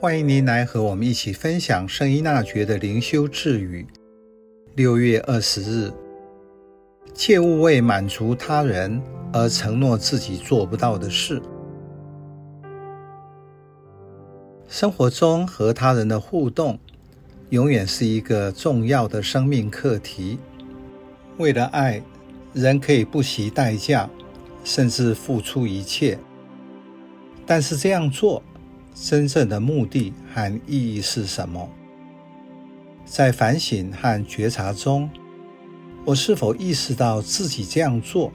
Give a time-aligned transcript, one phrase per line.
[0.00, 3.86] 欢迎您来和我们一起分享圣依纳爵的灵修智语。
[4.74, 5.90] 六月二十日，
[7.14, 9.00] 切勿为满足他人
[9.32, 11.40] 而承诺自己做不到的事。
[14.68, 16.78] 生活中和他人的互动，
[17.50, 20.38] 永远是一个重要的生命课题。
[21.38, 22.02] 为了爱，
[22.52, 24.10] 人可以不惜代价，
[24.64, 26.18] 甚至付出一切。
[27.46, 28.42] 但是这样做，
[28.94, 31.68] 真正的目的和意义是什么？
[33.04, 35.10] 在反省和觉察中，
[36.04, 38.32] 我是否意识到自己这样做，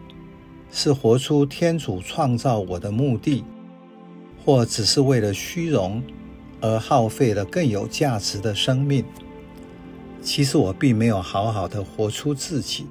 [0.70, 3.46] 是活出天主创造我的目的，
[4.44, 6.04] 或只是为了虚荣
[6.60, 9.06] 而耗费了更有价值的生命？
[10.22, 12.86] 其实我并没有好好的活出自己。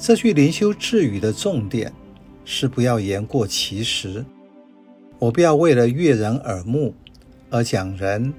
[0.00, 1.92] 这句灵修智语的重点
[2.50, 4.24] 是不要言过其实。
[5.18, 6.94] 我不要为了悦人耳目
[7.50, 8.32] 而讲人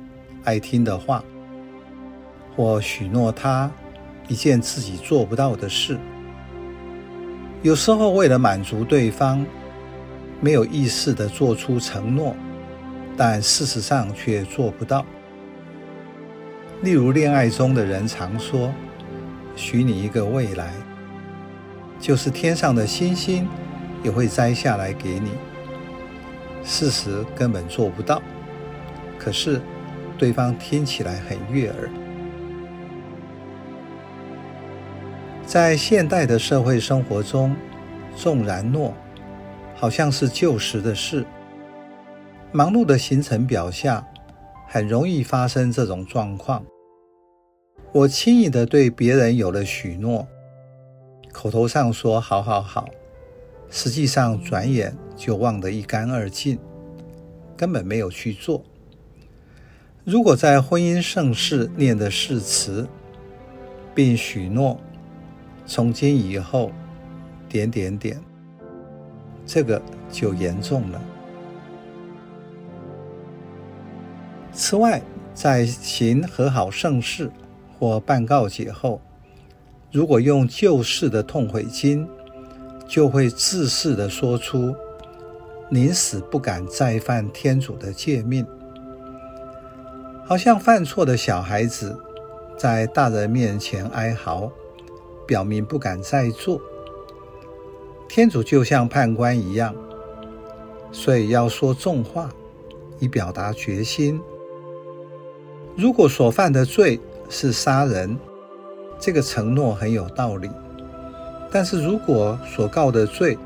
[0.43, 1.23] 爱听的话，
[2.55, 3.71] 或许诺他
[4.27, 5.95] 一件自己做不到的事。
[7.61, 9.45] 有时候为了满足对方，
[10.41, 12.35] 没有意识地做出承诺，
[13.15, 15.05] 但事实上却做不到。
[16.81, 18.73] 例如，恋爱中的人常说
[19.55, 20.73] ：“许你一个未来，
[21.99, 23.47] 就是天上的星星
[24.03, 25.31] 也会摘下来给你。”
[26.63, 28.21] 事实根本做不到，
[29.17, 29.61] 可是
[30.17, 31.89] 对方听起来很悦耳。
[35.45, 37.55] 在现代的社会生活中，
[38.15, 38.93] 纵然诺
[39.75, 41.25] 好像是旧时的事，
[42.51, 44.05] 忙碌的行程表下，
[44.67, 46.63] 很容易发生这种状况。
[47.91, 50.27] 我轻易的对别人有了许诺，
[51.31, 52.87] 口头上说好好好，
[53.69, 56.57] 实际上转眼就忘得一干二净，
[57.55, 58.63] 根本没有去做。
[60.03, 62.87] 如果在婚姻盛事念的誓词，
[63.93, 64.79] 并许诺
[65.65, 66.71] 从今以后
[67.47, 68.19] 点点点，
[69.45, 69.79] 这个
[70.11, 71.01] 就严重了。
[74.51, 75.01] 此外，
[75.33, 77.31] 在行和好盛事
[77.77, 78.99] 或办告解后，
[79.91, 82.07] 如果用旧事的痛悔经，
[82.89, 84.75] 就会自恃地说出
[85.69, 88.43] “宁死不敢再犯天主的诫命”，
[90.25, 91.95] 好像犯错的小孩子
[92.57, 94.51] 在大人面前哀嚎，
[95.27, 96.59] 表明不敢再做。
[98.07, 99.75] 天主就像判官一样，
[100.91, 102.31] 所以要说重话，
[102.97, 104.19] 以表达决心。
[105.75, 108.17] 如果所犯的罪是杀人，
[108.99, 110.49] 这个承诺很有道理；
[111.51, 113.37] 但是如果所告的罪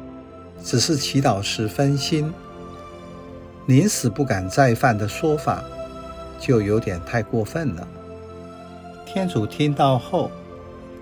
[0.64, 2.34] 只是祈祷时分心，
[3.66, 5.64] 临死不敢再犯的说法
[6.40, 7.88] 就有点太过分了。
[9.06, 10.30] 天主听到后，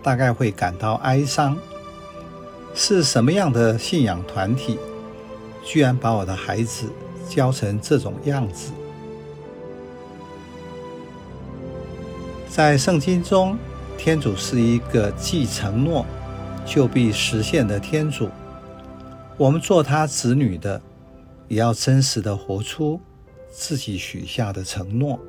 [0.04, 1.58] 大概会感到哀伤：
[2.76, 4.78] 是什么样的信仰团体，
[5.64, 6.88] 居然把我的孩子
[7.28, 8.72] 教成这种样子？
[12.50, 13.58] 在圣经中，
[13.98, 16.06] 天主是一个既承诺
[16.66, 18.30] 就必实现的天主。
[19.38, 20.82] 我们做他子女的，
[21.48, 23.00] 也要真实的活出
[23.50, 25.20] 自己许下的承诺。